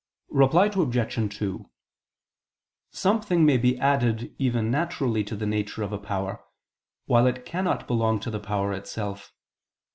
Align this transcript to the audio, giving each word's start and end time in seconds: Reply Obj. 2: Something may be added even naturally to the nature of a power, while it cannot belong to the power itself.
Reply 0.31 0.65
Obj. 0.65 1.35
2: 1.37 1.69
Something 2.89 3.45
may 3.45 3.57
be 3.57 3.77
added 3.77 4.33
even 4.39 4.71
naturally 4.71 5.23
to 5.25 5.35
the 5.35 5.45
nature 5.45 5.83
of 5.83 5.93
a 5.93 5.99
power, 5.99 6.43
while 7.05 7.27
it 7.27 7.45
cannot 7.45 7.85
belong 7.85 8.19
to 8.21 8.31
the 8.31 8.39
power 8.39 8.73
itself. 8.73 9.31